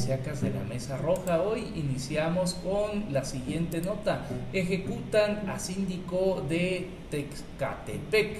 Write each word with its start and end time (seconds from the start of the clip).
policíacas 0.00 0.40
de 0.40 0.50
la 0.50 0.64
Mesa 0.64 0.96
Roja. 0.96 1.42
Hoy 1.42 1.60
iniciamos 1.76 2.54
con 2.54 3.12
la 3.12 3.22
siguiente 3.22 3.82
nota. 3.82 4.24
Ejecutan 4.52 5.50
a 5.50 5.58
síndico 5.58 6.42
de 6.48 6.88
Texcatepec. 7.10 8.38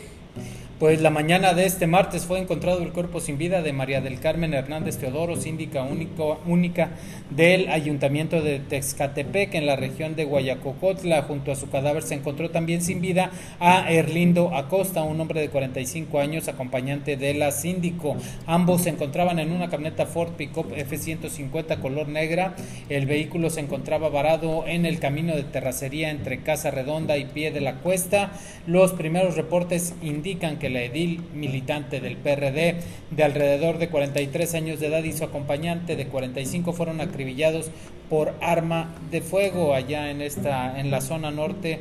Pues 0.80 1.02
la 1.02 1.10
mañana 1.10 1.52
de 1.52 1.66
este 1.66 1.86
martes 1.86 2.24
fue 2.24 2.38
encontrado 2.38 2.82
el 2.82 2.92
cuerpo 2.92 3.20
sin 3.20 3.36
vida 3.36 3.60
de 3.60 3.74
María 3.74 4.00
del 4.00 4.18
Carmen 4.18 4.54
Hernández 4.54 4.96
Teodoro, 4.96 5.36
síndica 5.36 5.82
único, 5.82 6.40
única 6.46 6.92
del 7.28 7.68
Ayuntamiento 7.68 8.40
de 8.40 8.60
Texcatepec 8.60 9.56
en 9.56 9.66
la 9.66 9.76
región 9.76 10.16
de 10.16 10.24
Guayacocotla. 10.24 11.20
Junto 11.24 11.52
a 11.52 11.56
su 11.56 11.68
cadáver 11.68 12.02
se 12.02 12.14
encontró 12.14 12.48
también 12.48 12.80
sin 12.80 13.02
vida 13.02 13.30
a 13.60 13.92
Erlindo 13.92 14.56
Acosta, 14.56 15.02
un 15.02 15.20
hombre 15.20 15.42
de 15.42 15.50
45 15.50 16.18
años, 16.18 16.48
acompañante 16.48 17.18
de 17.18 17.34
la 17.34 17.52
síndico. 17.52 18.16
Ambos 18.46 18.84
se 18.84 18.88
encontraban 18.88 19.38
en 19.38 19.52
una 19.52 19.68
camioneta 19.68 20.06
Ford 20.06 20.30
Pickup 20.38 20.72
F-150 20.74 21.78
color 21.80 22.08
negra. 22.08 22.54
El 22.88 23.04
vehículo 23.04 23.50
se 23.50 23.60
encontraba 23.60 24.08
varado 24.08 24.66
en 24.66 24.86
el 24.86 24.98
camino 24.98 25.36
de 25.36 25.42
terracería 25.42 26.08
entre 26.08 26.40
Casa 26.40 26.70
Redonda 26.70 27.18
y 27.18 27.26
Pie 27.26 27.50
de 27.50 27.60
la 27.60 27.74
Cuesta. 27.74 28.32
Los 28.66 28.94
primeros 28.94 29.36
reportes 29.36 29.92
indican 30.00 30.58
que 30.58 30.69
la 30.70 30.82
edil 30.82 31.22
militante 31.34 32.00
del 32.00 32.16
PRD 32.16 32.76
de 33.10 33.24
alrededor 33.24 33.78
de 33.78 33.88
43 33.88 34.54
años 34.54 34.80
de 34.80 34.86
edad 34.86 35.04
y 35.04 35.12
su 35.12 35.24
acompañante 35.24 35.96
de 35.96 36.06
45 36.06 36.72
fueron 36.72 37.00
acribillados 37.00 37.70
por 38.08 38.34
arma 38.40 38.94
de 39.10 39.20
fuego 39.20 39.74
allá 39.74 40.10
en 40.10 40.20
esta 40.20 40.78
en 40.80 40.90
la 40.90 41.00
zona 41.00 41.30
norte 41.30 41.80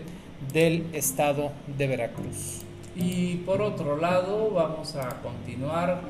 del 0.53 0.85
estado 0.93 1.51
de 1.77 1.87
Veracruz. 1.87 2.61
Y 2.95 3.35
por 3.45 3.61
otro 3.61 3.97
lado, 3.97 4.51
vamos 4.51 4.95
a 4.95 5.21
continuar 5.21 6.01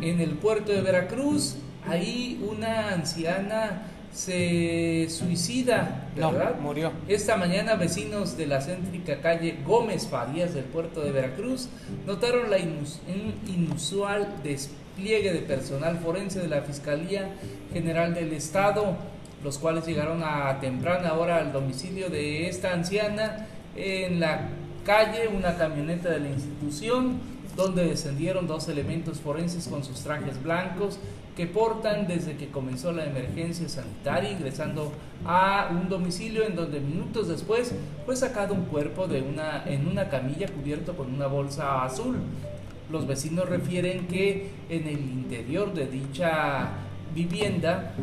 en 0.00 0.20
el 0.20 0.30
puerto 0.30 0.72
de 0.72 0.80
Veracruz. 0.80 1.56
Ahí 1.86 2.40
una 2.48 2.90
anciana 2.90 3.82
se 4.12 5.08
suicida, 5.08 6.08
¿verdad? 6.14 6.58
murió. 6.60 6.92
Esta 7.08 7.36
mañana 7.36 7.76
vecinos 7.76 8.36
de 8.36 8.46
la 8.46 8.60
céntrica 8.60 9.20
calle 9.20 9.56
Gómez 9.66 10.06
Farías 10.06 10.52
del 10.52 10.64
puerto 10.64 11.00
de 11.02 11.12
Veracruz 11.12 11.68
notaron 12.06 12.50
la 12.50 12.58
inusual 12.58 14.28
despliegue 14.42 15.32
de 15.32 15.40
personal 15.40 15.98
forense 15.98 16.40
de 16.40 16.48
la 16.48 16.60
Fiscalía 16.60 17.30
General 17.72 18.12
del 18.12 18.32
Estado, 18.34 18.96
los 19.42 19.58
cuales 19.58 19.86
llegaron 19.86 20.22
a 20.22 20.58
temprana 20.60 21.14
hora 21.14 21.38
al 21.38 21.52
domicilio 21.52 22.10
de 22.10 22.48
esta 22.48 22.74
anciana 22.74 23.46
en 23.74 24.20
la 24.20 24.50
calle, 24.84 25.28
una 25.28 25.56
camioneta 25.56 26.10
de 26.10 26.20
la 26.20 26.28
institución, 26.28 27.18
donde 27.56 27.86
descendieron 27.86 28.46
dos 28.46 28.68
elementos 28.68 29.20
forenses 29.20 29.68
con 29.68 29.84
sus 29.84 30.00
trajes 30.00 30.42
blancos 30.42 30.98
que 31.36 31.46
portan 31.46 32.06
desde 32.06 32.36
que 32.36 32.50
comenzó 32.50 32.92
la 32.92 33.04
emergencia 33.04 33.68
sanitaria, 33.68 34.30
ingresando 34.30 34.92
a 35.24 35.68
un 35.70 35.88
domicilio 35.88 36.44
en 36.44 36.56
donde 36.56 36.80
minutos 36.80 37.28
después 37.28 37.74
fue 38.04 38.16
sacado 38.16 38.54
un 38.54 38.66
cuerpo 38.66 39.06
de 39.06 39.22
una, 39.22 39.64
en 39.66 39.88
una 39.88 40.08
camilla 40.08 40.46
cubierto 40.48 40.94
con 40.94 41.12
una 41.12 41.26
bolsa 41.26 41.84
azul. 41.84 42.16
Los 42.90 43.06
vecinos 43.06 43.48
refieren 43.48 44.06
que 44.08 44.50
en 44.68 44.86
el 44.86 44.98
interior 44.98 45.72
de 45.72 45.86
dicha 45.86 46.68
vivienda 47.14 47.94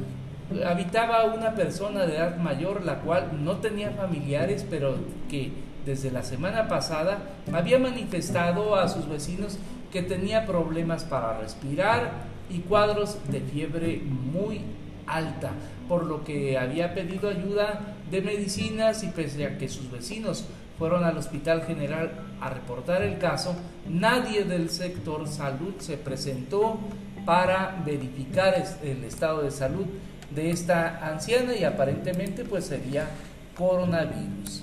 habitaba 0.66 1.25
una 1.25 1.55
persona 1.55 2.05
de 2.05 2.17
edad 2.17 2.38
mayor, 2.38 2.83
la 2.86 3.00
cual 3.00 3.44
no 3.44 3.58
tenía 3.58 3.92
familiares, 3.92 4.66
pero 4.69 4.95
que 5.30 5.52
desde 5.86 6.11
la 6.11 6.23
semana 6.23 6.67
pasada 6.67 7.19
había 7.53 7.80
manifestado 7.80 8.75
a 8.75 8.88
sus 8.88 9.08
vecinos 9.08 9.58
que 9.91 10.02
tenía 10.02 10.45
problemas 10.45 11.03
para 11.03 11.39
respirar, 11.39 12.30
y 12.50 12.59
cuadros 12.59 13.17
de 13.30 13.41
fiebre 13.41 14.02
muy 14.03 14.61
alta, 15.06 15.52
por 15.88 16.06
lo 16.06 16.23
que 16.23 16.58
había 16.58 16.94
pedido 16.94 17.30
ayuda 17.30 17.95
de 18.09 18.22
medicinas 18.22 19.03
y 19.03 19.07
pese 19.07 19.45
a 19.45 19.57
que 19.57 19.69
sus 19.69 19.91
vecinos 19.91 20.45
fueron 20.78 21.03
al 21.03 21.18
Hospital 21.18 21.63
General 21.63 22.12
a 22.41 22.50
reportar 22.50 23.01
el 23.01 23.18
caso, 23.18 23.56
nadie 23.88 24.45
del 24.45 24.69
sector 24.69 25.28
salud 25.28 25.74
se 25.79 25.97
presentó 25.97 26.79
para 27.25 27.81
verificar 27.85 28.56
el 28.84 29.03
estado 29.03 29.41
de 29.41 29.51
salud 29.51 29.85
de 30.31 30.51
esta 30.51 31.07
anciana 31.07 31.56
y 31.56 31.63
aparentemente 31.63 32.44
pues 32.44 32.66
sería 32.66 33.07
coronavirus. 33.57 34.62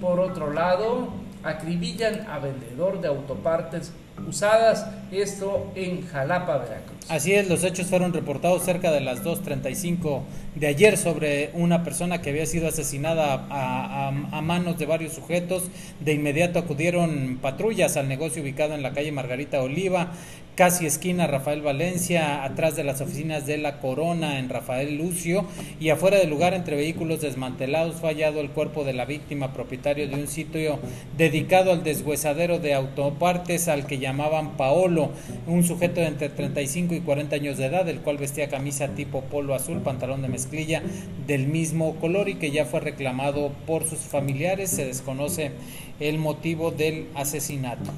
Por 0.00 0.20
otro 0.20 0.52
lado, 0.52 1.08
acribillan 1.42 2.26
a 2.28 2.38
vendedor 2.38 3.00
de 3.00 3.08
autopartes 3.08 3.92
usadas, 4.26 4.86
esto 5.12 5.70
en 5.74 6.06
Jalapa, 6.06 6.58
Veracruz. 6.58 6.96
Así 7.08 7.34
es, 7.34 7.48
los 7.48 7.62
hechos 7.62 7.86
fueron 7.86 8.12
reportados 8.12 8.64
cerca 8.64 8.90
de 8.90 9.00
las 9.00 9.22
2.35 9.22 10.22
de 10.56 10.66
ayer 10.66 10.96
sobre 10.96 11.50
una 11.54 11.84
persona 11.84 12.20
que 12.20 12.30
había 12.30 12.46
sido 12.46 12.66
asesinada 12.66 13.46
a, 13.48 14.40
manos 14.40 14.78
de 14.78 14.86
varios 14.86 15.12
sujetos. 15.12 15.64
De 16.00 16.14
inmediato 16.14 16.58
acudieron 16.58 17.38
patrullas 17.40 17.96
al 17.96 18.08
negocio 18.08 18.42
ubicado 18.42 18.74
en 18.74 18.82
la 18.82 18.92
calle 18.92 19.12
Margarita 19.12 19.62
Oliva, 19.62 20.12
casi 20.56 20.86
esquina 20.86 21.26
Rafael 21.26 21.60
Valencia, 21.60 22.42
atrás 22.42 22.74
de 22.74 22.82
las 22.82 23.00
oficinas 23.00 23.46
de 23.46 23.58
la 23.58 23.78
Corona 23.78 24.38
en 24.38 24.48
Rafael 24.48 24.96
Lucio 24.96 25.44
y 25.78 25.90
afuera 25.90 26.18
del 26.18 26.30
lugar 26.30 26.54
entre 26.54 26.76
vehículos 26.76 27.20
desmantelados 27.20 27.96
fue 27.96 28.10
hallado 28.10 28.40
el 28.40 28.50
cuerpo 28.50 28.82
de 28.82 28.94
la 28.94 29.04
víctima 29.04 29.52
propietario 29.52 30.08
de 30.08 30.14
un 30.14 30.26
sitio 30.26 30.78
dedicado 31.18 31.72
al 31.72 31.84
deshuesadero 31.84 32.58
de 32.58 32.72
autopartes 32.72 33.68
al 33.68 33.86
que 33.86 33.98
llamaban 34.06 34.56
Paolo, 34.56 35.10
un 35.46 35.64
sujeto 35.64 36.00
de 36.00 36.06
entre 36.06 36.28
35 36.28 36.94
y 36.94 37.00
40 37.00 37.36
años 37.36 37.58
de 37.58 37.66
edad, 37.66 37.88
el 37.88 38.00
cual 38.00 38.18
vestía 38.18 38.48
camisa 38.48 38.88
tipo 38.88 39.22
polo 39.22 39.54
azul, 39.54 39.80
pantalón 39.80 40.22
de 40.22 40.28
mezclilla 40.28 40.82
del 41.26 41.48
mismo 41.48 41.96
color 41.96 42.28
y 42.28 42.36
que 42.36 42.52
ya 42.52 42.64
fue 42.64 42.80
reclamado 42.80 43.50
por 43.66 43.84
sus 43.84 43.98
familiares. 43.98 44.70
Se 44.70 44.86
desconoce 44.86 45.52
el 45.98 46.18
motivo 46.18 46.70
del 46.70 47.08
asesinato. 47.14 47.90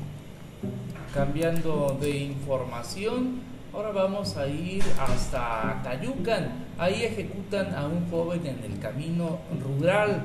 Cambiando 1.12 1.98
de 2.00 2.16
información, 2.16 3.41
ahora 3.74 3.91
vamos 3.91 4.36
a 4.36 4.47
ir 4.48 4.82
hasta 4.98 5.82
Cayucan. 5.84 6.66
Ahí 6.78 7.02
ejecutan 7.02 7.74
a 7.74 7.86
un 7.86 8.10
joven 8.10 8.41
en 8.47 8.72
el 8.72 8.78
camino 8.78 9.38
rural 9.62 10.22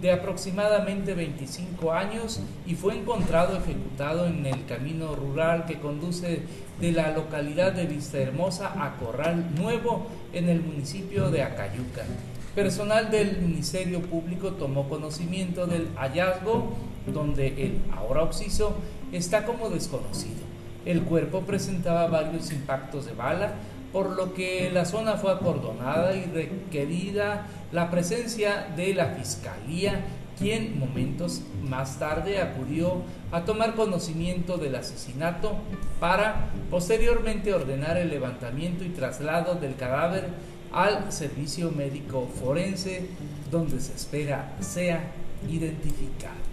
de 0.00 0.12
aproximadamente 0.12 1.14
25 1.14 1.92
años 1.92 2.40
y 2.66 2.74
fue 2.74 2.96
encontrado 2.96 3.56
ejecutado 3.56 4.26
en 4.26 4.44
el 4.46 4.66
camino 4.66 5.14
rural 5.14 5.64
que 5.66 5.78
conduce 5.78 6.42
de 6.80 6.92
la 6.92 7.12
localidad 7.12 7.72
de 7.72 7.86
Vista 7.86 8.18
Hermosa 8.18 8.72
a 8.84 8.96
Corral 8.96 9.54
Nuevo 9.54 10.06
en 10.32 10.48
el 10.48 10.60
municipio 10.60 11.30
de 11.30 11.42
Acayucan. 11.42 12.06
Personal 12.54 13.10
del 13.10 13.38
Ministerio 13.38 14.02
Público 14.02 14.52
tomó 14.52 14.88
conocimiento 14.88 15.66
del 15.66 15.88
hallazgo 15.96 16.74
donde 17.06 17.48
el 17.64 17.80
ahora 17.96 18.22
occiso 18.22 18.76
está 19.12 19.44
como 19.46 19.70
desconocido. 19.70 20.40
El 20.84 21.02
cuerpo 21.02 21.42
presentaba 21.42 22.06
varios 22.06 22.50
impactos 22.52 23.06
de 23.06 23.12
bala, 23.12 23.54
por 23.92 24.10
lo 24.10 24.34
que 24.34 24.70
la 24.72 24.84
zona 24.84 25.14
fue 25.14 25.32
acordonada 25.32 26.14
y 26.14 26.24
requerida 26.24 27.46
la 27.72 27.90
presencia 27.90 28.68
de 28.76 28.94
la 28.94 29.06
Fiscalía, 29.14 30.04
quien 30.38 30.78
momentos 30.78 31.42
más 31.62 31.98
tarde 31.98 32.40
acudió 32.40 33.02
a 33.30 33.44
tomar 33.44 33.74
conocimiento 33.74 34.56
del 34.56 34.74
asesinato 34.74 35.56
para 35.98 36.50
posteriormente 36.70 37.52
ordenar 37.52 37.96
el 37.98 38.10
levantamiento 38.10 38.84
y 38.84 38.88
traslado 38.88 39.54
del 39.56 39.76
cadáver 39.76 40.28
al 40.72 41.12
servicio 41.12 41.70
médico 41.70 42.28
forense 42.40 43.08
donde 43.50 43.80
se 43.80 43.92
espera 43.92 44.52
sea 44.60 45.12
identificado 45.48 46.50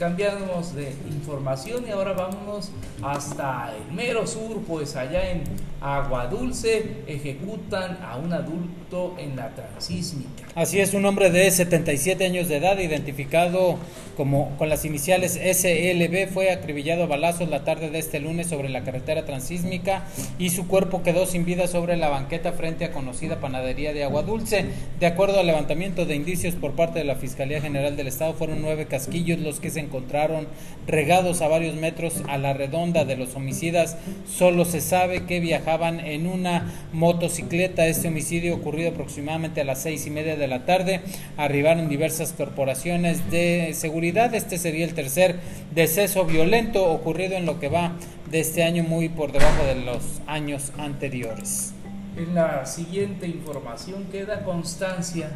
cambiamos 0.00 0.74
de 0.74 0.94
información 1.10 1.84
y 1.86 1.90
ahora 1.90 2.14
vámonos 2.14 2.70
hasta 3.02 3.74
el 3.76 3.94
mero 3.94 4.26
sur, 4.26 4.62
pues 4.66 4.96
allá 4.96 5.30
en 5.30 5.42
Agua 5.82 6.26
Dulce 6.26 7.02
ejecutan 7.06 7.98
a 8.02 8.16
un 8.16 8.32
adulto 8.32 9.14
en 9.18 9.36
la 9.36 9.54
transísmica. 9.54 10.44
Así 10.54 10.80
es, 10.80 10.94
un 10.94 11.04
hombre 11.04 11.30
de 11.30 11.50
77 11.50 12.24
años 12.24 12.48
de 12.48 12.56
edad, 12.56 12.78
identificado 12.78 13.78
como 14.16 14.56
con 14.58 14.68
las 14.68 14.84
iniciales 14.84 15.34
SLB, 15.34 16.28
fue 16.28 16.50
acribillado 16.50 17.04
a 17.04 17.06
balazos 17.06 17.48
la 17.48 17.64
tarde 17.64 17.90
de 17.90 17.98
este 17.98 18.20
lunes 18.20 18.48
sobre 18.48 18.68
la 18.68 18.82
carretera 18.82 19.24
transísmica 19.24 20.04
y 20.38 20.50
su 20.50 20.66
cuerpo 20.66 21.02
quedó 21.02 21.24
sin 21.26 21.44
vida 21.44 21.66
sobre 21.66 21.96
la 21.96 22.08
banqueta 22.08 22.52
frente 22.52 22.84
a 22.84 22.92
conocida 22.92 23.40
panadería 23.40 23.92
de 23.94 24.04
Agua 24.04 24.22
Dulce. 24.22 24.66
De 24.98 25.06
acuerdo 25.06 25.40
al 25.40 25.46
levantamiento 25.46 26.04
de 26.04 26.16
indicios 26.16 26.54
por 26.54 26.72
parte 26.72 26.98
de 26.98 27.04
la 27.04 27.14
Fiscalía 27.14 27.60
General 27.60 27.96
del 27.96 28.08
Estado, 28.08 28.34
fueron 28.34 28.60
nueve 28.60 28.86
casquillos 28.86 29.38
los 29.38 29.60
que 29.60 29.70
se 29.70 29.80
encontraron 29.90 30.46
regados 30.86 31.42
a 31.42 31.48
varios 31.48 31.74
metros 31.74 32.22
a 32.28 32.38
la 32.38 32.52
redonda 32.52 33.04
de 33.04 33.16
los 33.16 33.34
homicidas. 33.34 33.96
Solo 34.26 34.64
se 34.64 34.80
sabe 34.80 35.26
que 35.26 35.40
viajaban 35.40 35.98
en 36.00 36.28
una 36.28 36.72
motocicleta. 36.92 37.86
Este 37.86 38.08
homicidio 38.08 38.54
ocurrido 38.54 38.90
aproximadamente 38.90 39.60
a 39.60 39.64
las 39.64 39.82
seis 39.82 40.06
y 40.06 40.10
media 40.10 40.36
de 40.36 40.46
la 40.46 40.64
tarde. 40.64 41.00
Arribaron 41.36 41.88
diversas 41.88 42.32
corporaciones 42.32 43.30
de 43.32 43.72
seguridad. 43.74 44.32
Este 44.34 44.58
sería 44.58 44.84
el 44.84 44.94
tercer 44.94 45.36
deceso 45.74 46.24
violento 46.24 46.88
ocurrido 46.90 47.34
en 47.34 47.46
lo 47.46 47.58
que 47.58 47.68
va 47.68 47.96
de 48.30 48.40
este 48.40 48.62
año 48.62 48.84
muy 48.84 49.08
por 49.08 49.32
debajo 49.32 49.64
de 49.64 49.74
los 49.74 50.20
años 50.28 50.72
anteriores. 50.78 51.74
En 52.16 52.34
la 52.34 52.64
siguiente 52.66 53.26
información 53.26 54.04
queda 54.10 54.44
constancia 54.44 55.30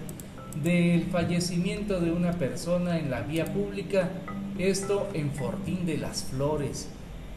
del 0.63 1.05
fallecimiento 1.05 2.01
de 2.01 2.13
una 2.13 2.33
persona 2.33 2.99
en 2.99 3.11
la 3.11 3.23
vía 3.23 3.45
pública, 3.47 4.11
esto 4.59 5.09
en 5.15 5.31
Fortín 5.33 5.87
de 5.87 5.99
las 5.99 6.25
Flores. 6.25 6.89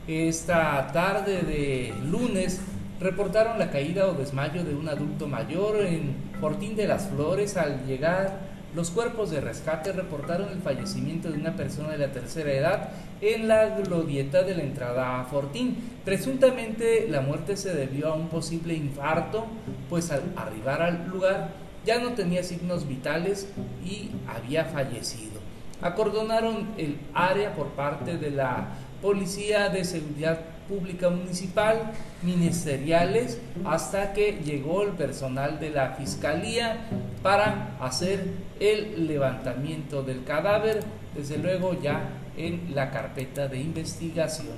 Esta 0.08 0.88
tarde 0.94 1.42
de 1.42 1.94
lunes 2.06 2.62
reportaron 3.00 3.60
la 3.60 3.70
caída 3.70 4.08
o 4.08 4.14
desmayo 4.14 4.64
de 4.64 4.76
un 4.76 4.88
adulto 4.88 5.28
mayor 5.28 5.84
en 5.86 6.16
Fortín 6.40 6.76
de 6.76 6.88
las 6.88 7.08
Flores. 7.08 7.58
Al 7.58 7.86
llegar, 7.86 8.40
los 8.76 8.92
cuerpos 8.92 9.32
de 9.32 9.42
rescate 9.42 9.92
reportaron 9.92 10.50
el 10.50 10.60
fallecimiento 10.60 11.32
de 11.32 11.40
una 11.40 11.56
persona 11.56 11.90
de 11.90 11.98
la 11.98 12.12
tercera 12.12 12.52
edad 12.52 12.90
en 13.22 13.48
la 13.48 13.80
glorieta 13.80 14.44
de 14.44 14.56
la 14.56 14.64
entrada 14.64 15.20
a 15.20 15.26
Fortín. 15.26 15.76
Presuntamente 16.06 17.08
la 17.10 17.22
muerte 17.22 17.58
se 17.58 17.74
debió 17.74 18.10
a 18.10 18.16
un 18.16 18.30
posible 18.30 18.76
infarto, 18.76 19.46
pues 19.90 20.12
al 20.12 20.22
arribar 20.36 20.82
al 20.82 21.08
lugar 21.10 21.50
ya 21.86 22.00
no 22.00 22.12
tenía 22.12 22.44
signos 22.44 22.88
vitales 22.88 23.48
y 23.84 24.12
había 24.28 24.66
fallecido. 24.66 25.37
Acordonaron 25.82 26.70
el 26.78 26.98
área 27.14 27.54
por 27.54 27.68
parte 27.70 28.18
de 28.18 28.32
la 28.32 28.70
Policía 29.02 29.70
de 29.70 29.86
Seguridad 29.86 30.40
Pública 30.68 31.10
Municipal, 31.10 31.92
ministeriales, 32.24 33.40
hasta 33.64 34.14
que 34.14 34.40
llegó 34.44 34.84
el 34.84 34.92
personal 34.92 35.60
de 35.60 35.70
la 35.70 35.92
Fiscalía 35.92 36.78
para 37.24 37.78
hacer 37.80 38.26
el 38.60 39.08
levantamiento 39.08 40.04
del 40.04 40.24
cadáver, 40.24 40.84
desde 41.16 41.38
luego 41.38 41.80
ya 41.80 42.10
en 42.36 42.76
la 42.76 42.92
carpeta 42.92 43.48
de 43.48 43.60
investigación. 43.60 44.58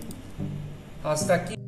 Hasta 1.03 1.35
aquí. 1.35 1.58